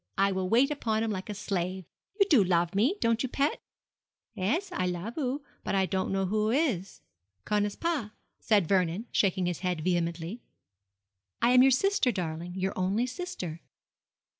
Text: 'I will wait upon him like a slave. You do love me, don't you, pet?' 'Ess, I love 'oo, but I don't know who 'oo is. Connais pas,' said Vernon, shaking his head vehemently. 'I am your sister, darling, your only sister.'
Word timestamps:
'I 0.17 0.31
will 0.31 0.49
wait 0.49 0.71
upon 0.71 1.03
him 1.03 1.11
like 1.11 1.29
a 1.29 1.35
slave. 1.35 1.85
You 2.19 2.25
do 2.27 2.43
love 2.43 2.73
me, 2.73 2.95
don't 3.01 3.21
you, 3.21 3.29
pet?' 3.29 3.61
'Ess, 4.35 4.71
I 4.71 4.87
love 4.87 5.15
'oo, 5.15 5.43
but 5.63 5.75
I 5.75 5.85
don't 5.85 6.11
know 6.11 6.25
who 6.25 6.47
'oo 6.47 6.49
is. 6.49 7.01
Connais 7.45 7.75
pas,' 7.79 8.09
said 8.39 8.67
Vernon, 8.67 9.05
shaking 9.11 9.45
his 9.45 9.59
head 9.59 9.81
vehemently. 9.81 10.41
'I 11.43 11.51
am 11.51 11.61
your 11.61 11.69
sister, 11.69 12.11
darling, 12.11 12.55
your 12.55 12.73
only 12.75 13.05
sister.' 13.05 13.61